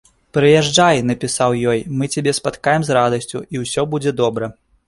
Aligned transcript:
Прыязджай, 0.35 1.01
напісаў 1.09 1.57
ёй, 1.75 1.83
мы 1.99 2.09
цябе 2.15 2.35
спаткаем 2.39 2.81
з 2.89 2.99
радасцю, 2.99 3.45
і 3.55 3.63
ўсё 3.67 3.81
будзе 3.93 4.19
добра. 4.25 4.55